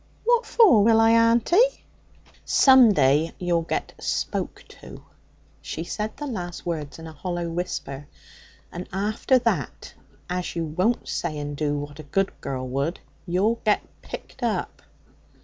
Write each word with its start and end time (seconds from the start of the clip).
'What 0.23 0.47
for 0.47 0.83
will 0.83 0.99
I, 0.99 1.11
auntie?' 1.11 1.85
'Some 2.43 2.91
day 2.91 3.35
you'll 3.37 3.61
get 3.61 3.93
spoke 3.99 4.65
to!' 4.67 5.03
She 5.61 5.83
said 5.83 6.17
the 6.17 6.25
last 6.25 6.65
words 6.65 6.97
in 6.97 7.05
a 7.05 7.13
hollow 7.13 7.47
whisper. 7.51 8.07
'And 8.71 8.89
after 8.91 9.37
that, 9.37 9.93
as 10.27 10.55
you 10.55 10.65
won't 10.65 11.07
say 11.07 11.37
and 11.37 11.55
do 11.55 11.77
what 11.77 11.99
a 11.99 12.13
good 12.17 12.31
girl 12.41 12.67
would, 12.69 12.99
you'll 13.27 13.61
get 13.63 13.83
picked 14.01 14.41
up.' 14.41 14.81